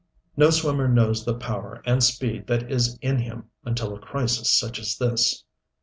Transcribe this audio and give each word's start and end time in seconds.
No 0.35 0.49
swimmer 0.49 0.87
knows 0.87 1.23
the 1.25 1.35
power 1.35 1.83
and 1.85 2.03
speed 2.03 2.47
that 2.47 2.71
is 2.71 2.97
in 3.03 3.19
him 3.19 3.51
until 3.65 3.93
a 3.93 3.99
crisis 3.99 4.49
such 4.51 4.79
as 4.79 4.97
this. 4.97 5.43